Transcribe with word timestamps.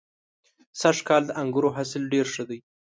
سږ 0.81 0.97
کال 1.07 1.23
د 1.27 1.31
انګورو 1.41 1.69
حاصل 1.77 2.03
ډېر 2.13 2.25
ښه 2.33 2.43
دی. 2.49 2.59